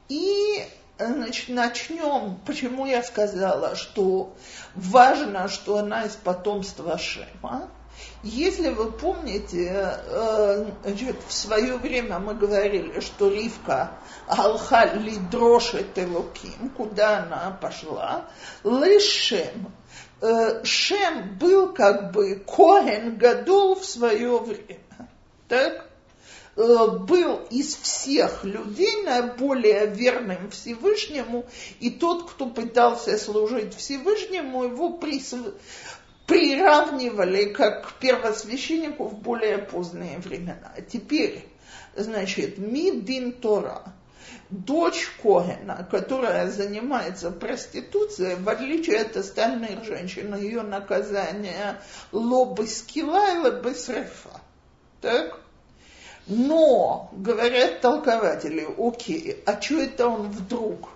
[0.08, 0.66] И
[0.98, 4.34] Значит, начнем, почему я сказала, что
[4.74, 7.70] важно, что она из потомства Шема.
[8.24, 13.92] Если вы помните, э, значит, в свое время мы говорили, что Ривка
[14.26, 18.26] Алха Лидрошет Элоким, куда она пошла,
[18.64, 19.72] Лешем.
[20.20, 24.80] Э, Шем был как бы Коэн Гадол в свое время.
[25.48, 25.87] Так?
[26.58, 31.46] Э, был из всех людей наиболее верным Всевышнему,
[31.78, 34.98] и тот, кто пытался служить Всевышнему, его
[36.26, 40.72] приравнивали как первосвященнику в более поздние времена.
[40.90, 41.46] Теперь,
[41.94, 43.92] значит, Мидин Тора,
[44.50, 51.80] дочь Когена, которая занимается проституцией, в отличие от остальных женщин, ее наказание
[52.10, 54.40] лобы скилла и лобы срефа.
[55.00, 55.40] Так?
[56.28, 60.90] Но, говорят толкователи, окей, а что это он вдруг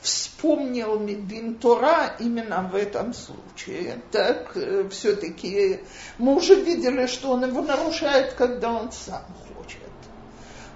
[0.00, 4.00] вспомнил Медин Тора именно в этом случае.
[4.10, 5.80] Так э, все-таки
[6.16, 9.24] мы уже видели, что он его нарушает, когда он сам
[9.54, 9.80] хочет.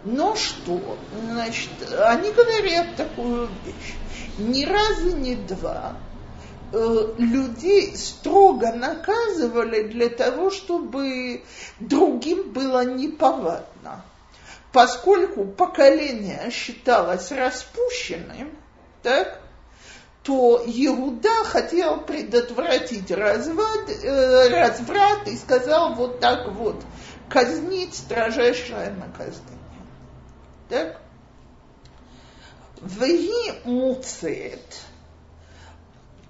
[0.04, 0.98] Но что?
[1.30, 3.94] Значит, они говорят такую вещь.
[4.38, 5.96] Ни разу, ни два
[6.72, 11.42] людей строго наказывали для того, чтобы
[11.80, 14.04] другим было неповадно.
[14.72, 18.56] Поскольку поколение считалось распущенным,
[19.02, 19.38] так,
[20.22, 26.82] то Иуда хотел предотвратить разврат, э, разврат и сказал вот так вот,
[27.28, 29.58] казнить строжайшее наказание.
[30.68, 31.00] Так?
[32.80, 34.80] Веги муцет,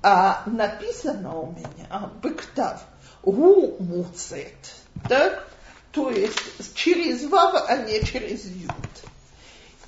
[0.02, 2.80] а написано у меня быктав,
[3.22, 4.72] гу муцет,
[5.08, 5.46] так?
[5.92, 8.72] То есть через вав, а не через ют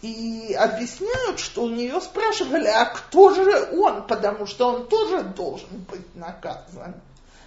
[0.05, 5.81] и объясняют, что у нее спрашивали, а кто же он, потому что он тоже должен
[5.91, 6.95] быть наказан.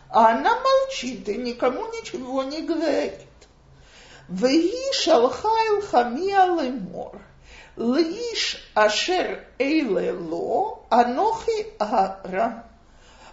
[0.09, 3.27] А она молчит и никому ничего не говорит.
[4.27, 7.21] Веи шалхайл хамия лемор.
[7.76, 12.62] Лиш ашер эйле ло анохи ара.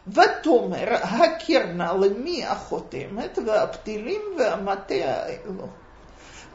[0.08, 5.68] ותאמר הכרנה למי החותמת והפתילים והמטה האלו.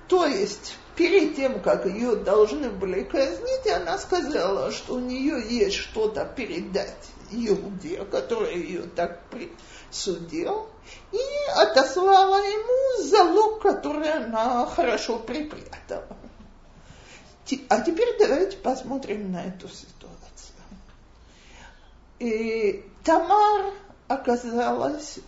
[0.06, 5.76] То есть перед тем, как ее должны были казнить, она сказала, что у нее есть
[5.76, 10.68] что-то передать Иуде, который ее так присудил,
[11.10, 11.20] и
[11.56, 16.16] отослала ему залог, который она хорошо припрятала.
[17.69, 20.55] А теперь давайте посмотрим на эту ситуацию.
[22.19, 23.73] И Тамар
[24.07, 25.19] оказалась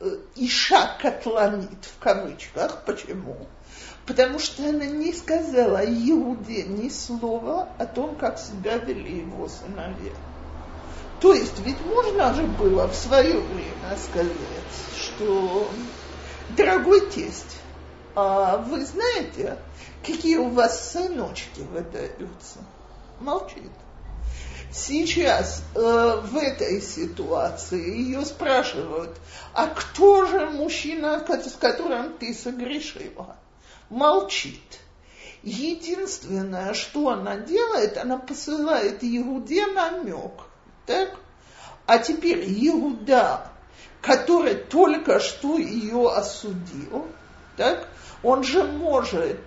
[0.00, 2.84] э, Иша Котланит в кавычках.
[2.84, 3.36] Почему?
[4.08, 10.14] потому что она не сказала Иуде ни слова о том, как себя вели его сыновья.
[11.20, 14.32] То есть ведь можно же было в свое время сказать,
[14.98, 15.68] что
[16.56, 17.58] дорогой тесть,
[18.20, 19.56] а вы знаете,
[20.04, 22.58] какие у вас сыночки выдаются?
[23.20, 23.70] Молчит.
[24.72, 29.16] Сейчас э, в этой ситуации ее спрашивают,
[29.54, 33.36] а кто же мужчина, с которым ты согрешила?
[33.88, 34.80] молчит.
[35.42, 40.32] Единственное, что она делает, она посылает Иуде намек.
[40.86, 41.14] Так?
[41.86, 43.48] А теперь Иуда,
[44.02, 47.06] который только что ее осудил,
[47.56, 47.88] так,
[48.22, 49.40] он же может,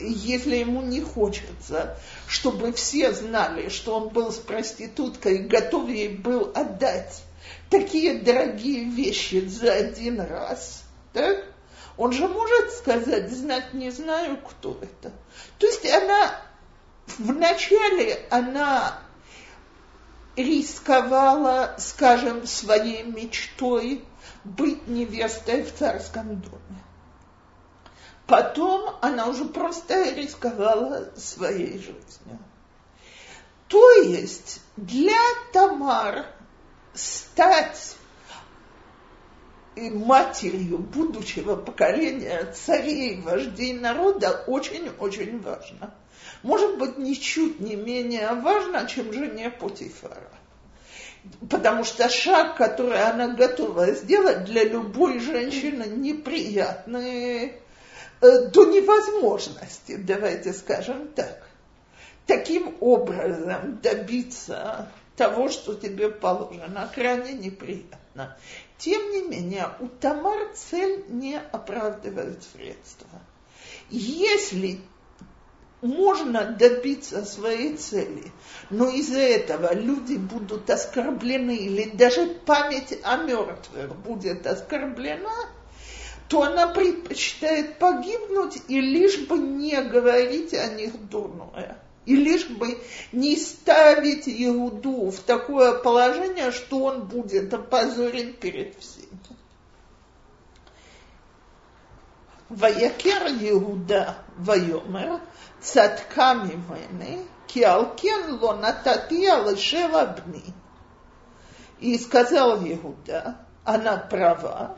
[0.00, 6.08] если ему не хочется, чтобы все знали, что он был с проституткой и готов ей
[6.08, 7.22] был отдать
[7.70, 11.44] такие дорогие вещи за один раз, так,
[11.96, 15.12] он же может сказать, знать не знаю, кто это.
[15.58, 16.40] То есть она,
[17.18, 19.00] вначале она
[20.36, 24.04] рисковала, скажем, своей мечтой
[24.42, 26.83] быть невестой в царском доме.
[28.26, 32.38] Потом она уже просто рисковала своей жизнью.
[33.68, 35.18] То есть для
[35.52, 36.26] Тамар
[36.94, 37.96] стать
[39.76, 45.94] матерью будущего поколения царей, вождей народа очень-очень важно.
[46.42, 50.30] Может быть, ничуть не менее важно, чем жене Путифара.
[51.50, 57.54] Потому что шаг, который она готова сделать, для любой женщины неприятный
[58.48, 61.48] до невозможности, давайте скажем так.
[62.26, 68.36] Таким образом добиться того, что тебе положено, крайне неприятно.
[68.78, 73.08] Тем не менее, у Тамар цель не оправдывает средства.
[73.90, 74.80] Если
[75.84, 78.32] можно добиться своей цели,
[78.70, 85.50] но из-за этого люди будут оскорблены, или даже память о мертвых будет оскорблена,
[86.27, 91.77] то она предпочитает погибнуть и лишь бы не говорить о них дурное.
[92.05, 92.79] И лишь бы
[93.11, 99.09] не ставить Иуду в такое положение, что он будет опозорен перед всеми.
[102.51, 105.15] ויקר יהודה ויאמר
[105.59, 110.41] צדקה ממני כי על כן לא נתתי לשבע בני.
[111.81, 114.75] И сказал Иуда, она права,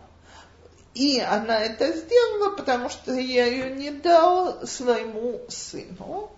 [0.97, 6.30] и она это сделала, потому что я ее не дал своему сыну.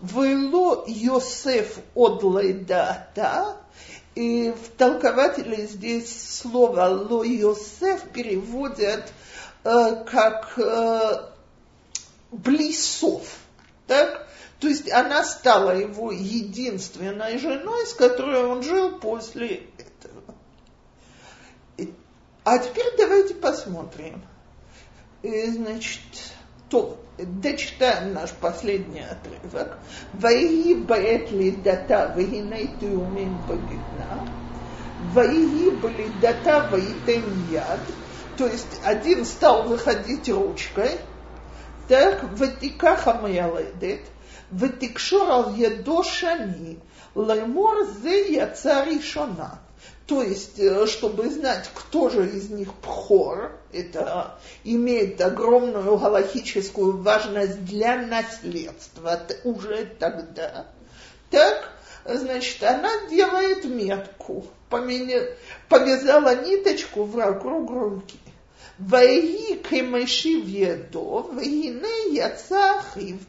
[0.00, 3.56] Вело Йосеф от лайдата,
[4.16, 9.12] и в толкователе здесь слово ло Йосеф переводят
[9.62, 11.28] э, как э,
[12.32, 13.22] блисов.
[13.86, 14.26] Так?
[14.58, 19.68] То есть она стала его единственной женой, с которой он жил после.
[22.50, 24.24] А теперь давайте посмотрим.
[25.22, 26.00] И, значит,
[26.68, 29.78] то, дочитаем наш последний отрывок.
[30.14, 34.28] Ваиги баэт ли дата вагиней туюмин багитна.
[35.12, 37.78] Ваиги были дата ваитем яд.
[38.36, 40.98] То есть один стал выходить ручкой.
[41.86, 44.02] Так, ватикаха моя ледет.
[44.50, 46.80] Ватикшор ал едо шани.
[47.14, 48.84] Лаймор зе яца.
[50.10, 57.64] То есть, э, чтобы знать, кто же из них пхор, это имеет огромную галахическую важность
[57.64, 60.66] для наследства уже тогда.
[61.30, 61.70] Так,
[62.04, 68.18] значит, она делает метку, повязала ниточку вокруг руки.
[68.80, 73.20] Ваи кемеши ведо, ваине яца ахив,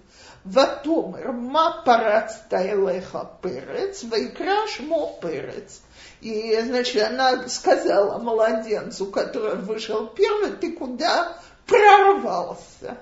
[0.45, 5.81] ватомер ма парацта элеха перец, вайкраш мо перец–
[6.21, 12.97] и, значит, она сказала младенцу, который вышел первый, ты куда прорвался?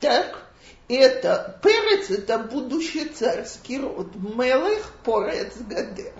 [0.00, 0.38] Так,
[0.88, 4.08] это Перец, это будущий царский род.
[4.14, 6.14] Мелых Порец Гадер.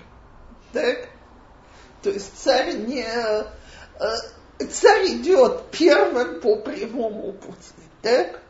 [0.72, 1.08] Так?
[2.02, 3.02] То есть царь не...
[3.02, 3.44] Э,
[4.70, 7.72] царь идет первым по прямому пути.
[8.02, 8.40] Так?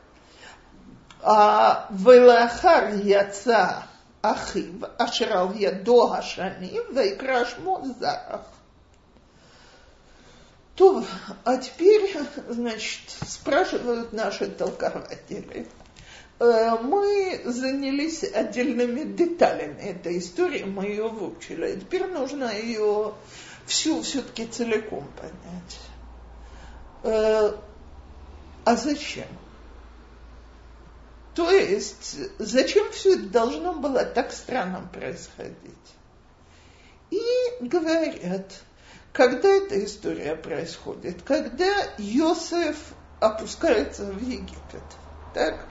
[1.23, 3.87] А Велахар яца
[4.22, 8.42] אחיו אשר על ידו השנים ויקרא שמו זרח.
[10.76, 11.06] То,
[11.46, 12.18] а теперь,
[12.50, 15.68] значит, спрашивают наши толкователи.
[16.38, 21.80] Мы занялись отдельными деталями этой истории, мы ее выучили.
[21.80, 23.14] Теперь нужно ее
[23.66, 25.08] всю все-таки целиком
[27.04, 27.56] понять.
[28.66, 29.28] А зачем?
[31.35, 35.57] То есть, зачем все это должно было так странно происходить?
[37.11, 37.21] И
[37.61, 38.53] говорят,
[39.13, 42.77] когда эта история происходит, когда Йосеф
[43.21, 44.83] опускается в Египет,
[45.33, 45.67] так?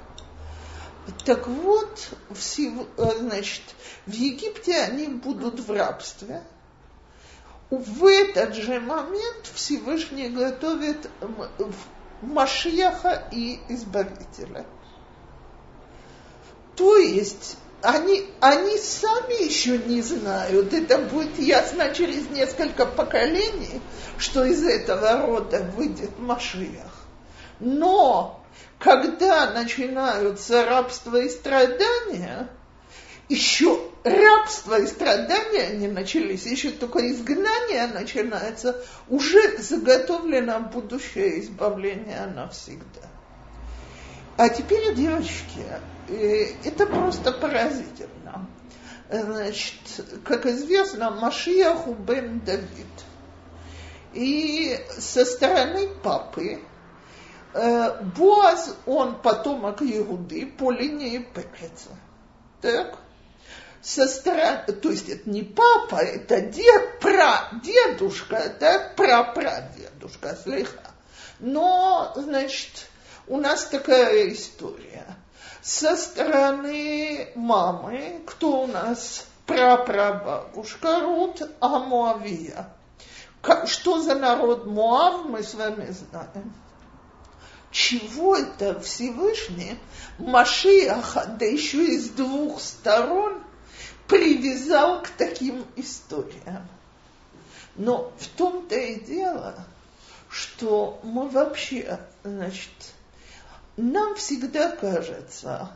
[1.25, 3.63] Так вот, значит,
[4.05, 6.43] в Египте они будут в рабстве.
[7.69, 11.09] В этот же момент Всевышний готовит
[12.21, 14.65] Машьяха и Избавителя–
[16.79, 23.81] то есть они, они сами еще не знают, это будет ясно через несколько поколений,
[24.17, 27.05] что из этого рода выйдет Машиях.
[27.59, 28.41] Но
[28.77, 32.47] когда начинаются рабство и страдания,
[33.27, 43.18] еще рабство и страдания не начались, еще только изгнание начинается, уже заготовлено будущее избавление навсегда.
[44.39, 45.65] А теперь, девочки,
[46.07, 48.47] э, это просто поразительно.
[49.09, 49.73] Значит,
[50.23, 52.87] как известно, Машиаху бен Давид.
[54.13, 56.61] И со стороны папы
[57.53, 61.89] э, Боаз, он потомок Иуды по линии Переца.
[62.61, 62.97] Так?
[63.81, 70.91] Со стороны, то есть это не папа, это дед, прадедушка, так, прапрадедушка, слегка.
[71.41, 72.88] Но, значит,
[73.29, 75.05] у нас такая история.
[75.61, 82.73] Со стороны мамы, кто у нас прапрабабушка Рут Амуавия.
[83.65, 86.53] Что за народ Муав, мы с вами знаем.
[87.71, 89.77] Чего это Всевышний
[90.17, 93.43] Машиаха, да еще и с двух сторон,
[94.07, 96.67] привязал к таким историям?
[97.75, 99.55] Но в том-то и дело,
[100.29, 102.71] что мы вообще, значит,
[103.79, 105.69] нам всегда кажется,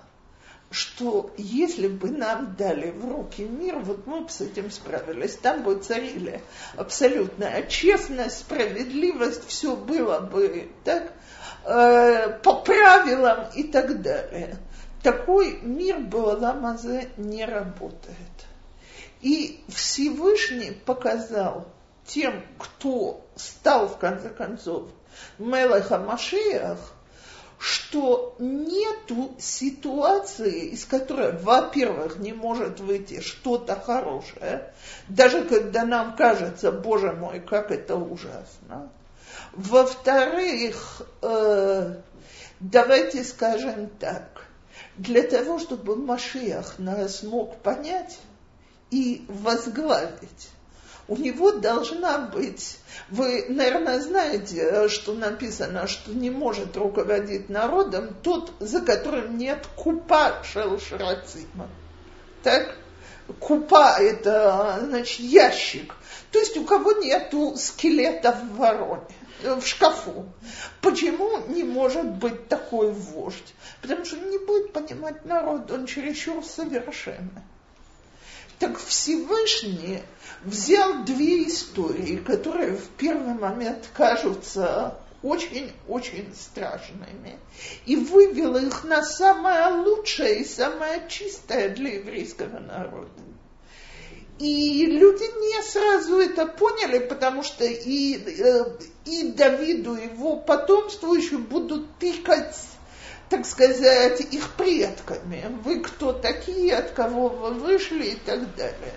[0.73, 5.35] что если бы нам дали в руки мир, вот мы бы с этим справились.
[5.35, 6.41] Там бы царили
[6.75, 11.13] абсолютная честность, справедливость, все было бы так,
[11.65, 14.57] э, по правилам и так далее.
[15.03, 18.17] Такой мир Баламазе не работает.
[19.21, 21.67] И Всевышний показал
[22.05, 24.89] тем, кто стал в конце концов
[25.37, 26.79] Мелеха Машиях,
[27.63, 34.73] что нету ситуации, из которой, во-первых, не может выйти что-то хорошее,
[35.07, 38.91] даже когда нам кажется, боже мой, как это ужасно.
[39.53, 41.95] Во-вторых, э,
[42.59, 44.45] давайте скажем так,
[44.97, 48.19] для того, чтобы Машиах нас мог понять
[48.91, 50.49] и возглавить,
[51.07, 52.77] у него должна быть,
[53.09, 60.41] вы, наверное, знаете, что написано, что не может руководить народом тот, за которым нет купа
[60.43, 61.67] шелшрацима.
[62.41, 62.75] Так?
[63.39, 65.95] Купа– это, значит, ящик.
[66.31, 69.05] То есть у кого нету скелета в вороне,
[69.43, 70.25] в шкафу.
[70.81, 73.53] Почему не может быть такой вождь?
[73.81, 77.43] Потому что он не будет понимать народ, он чересчур совершенный.
[78.63, 80.03] Так Всевышний
[80.45, 87.41] взял две истории, которые в первый момент кажутся очень-очень страшными,
[87.85, 93.09] и вывел их на самое лучшее и самое чистое для еврейского народа.
[94.39, 101.13] И люди не сразу это поняли, потому что и, э, и Давиду, и его потомству
[101.13, 102.55] еще будут тыкать
[103.33, 105.45] так сказать, их предками.
[105.63, 108.93] Вы кто такие, от кого вы вышли и так далее.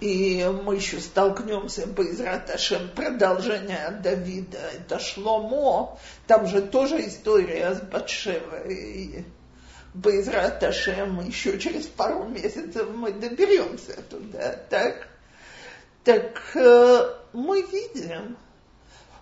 [0.00, 4.58] И мы еще столкнемся по Израташем продолжение Давида.
[4.74, 5.96] Это Шломо.
[6.26, 8.74] Там же тоже история с Батшевой.
[8.74, 9.24] И
[9.94, 14.56] Байзраташем еще через пару месяцев мы доберемся туда.
[14.68, 15.06] Так,
[16.02, 18.36] так э, мы видим,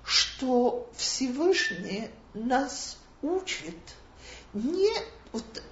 [0.02, 3.76] что Всевышний нас учит
[4.54, 4.92] не
[5.32, 5.62] вот,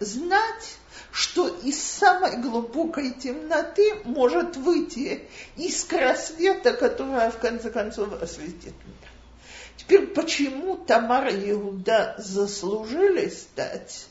[0.00, 0.76] знать,
[1.10, 9.10] что из самой глубокой темноты может выйти искра света, которая в конце концов осветит мир.
[9.76, 14.06] Теперь почему Тамара и Иуда заслужили стать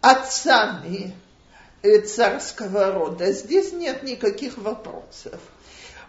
[0.00, 1.14] отцами
[2.06, 3.32] царского рода?
[3.32, 5.40] Здесь нет никаких вопросов.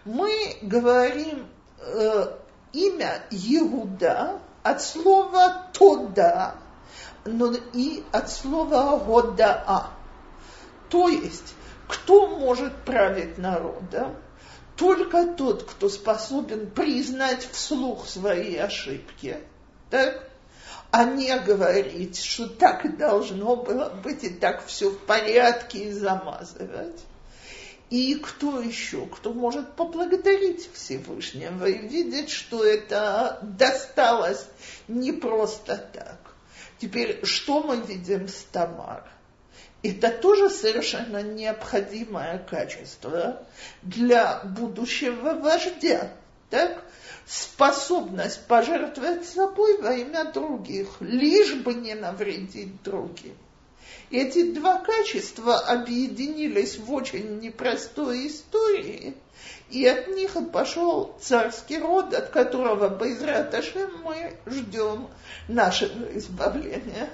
[0.04, 1.46] Мы говорим
[1.78, 2.36] э,
[2.72, 6.54] имя Иуда от слова «тода»,
[7.24, 9.90] но и от слова «годаа».
[10.88, 11.54] То есть,
[11.88, 14.16] кто может править народом?
[14.76, 19.38] Только тот, кто способен признать вслух свои ошибки,
[19.90, 20.28] так?
[20.92, 27.00] а не говорить, что так должно было быть, и так все в порядке, и замазывать.
[27.92, 29.04] И кто еще?
[29.04, 34.46] Кто может поблагодарить Всевышнего и видеть, что это досталось
[34.88, 36.16] не просто так.
[36.78, 39.04] Теперь, что мы видим с Тамар?
[39.82, 43.44] Это тоже совершенно необходимое качество
[43.82, 46.12] для будущего вождя.
[46.48, 46.82] Так?
[47.26, 53.36] Способность пожертвовать собой во имя других, лишь бы не навредить другим.
[54.10, 59.14] Эти два качества объединились в очень непростой истории,
[59.70, 63.54] и от них пошел царский род, от которого Байзрат
[64.04, 65.08] мы ждем
[65.48, 67.08] нашего избавления.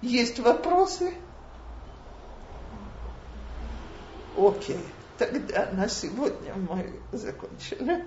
[0.00, 1.12] Есть вопросы?
[4.36, 4.80] Окей,
[5.18, 8.06] тогда на сегодня мы закончили.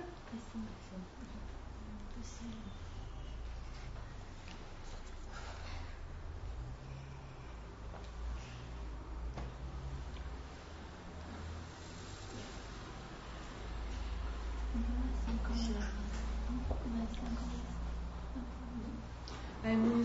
[19.62, 20.04] А ему не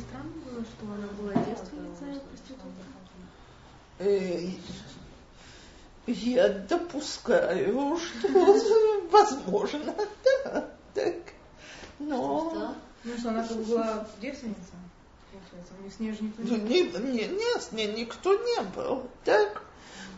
[0.80, 2.84] странно было, что она была девственница проститутка?
[6.08, 11.16] Я допускаю, что возможно, да, так.
[12.00, 12.76] Но...
[13.04, 14.74] Ну, что она как была девственница,
[15.96, 17.00] с ней же никто не был.
[17.00, 19.64] Не, не, не, с ней никто не был, так.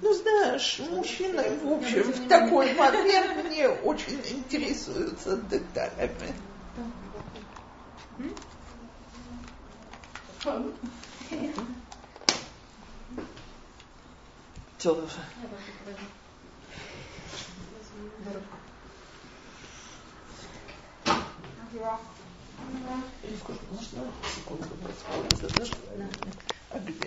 [0.02, 6.34] Ну, знаешь, мужчины, в общем, в такой момент мне очень интересуются деталями.
[10.44, 10.74] Можно
[24.36, 24.68] секунду?
[26.72, 26.94] А где?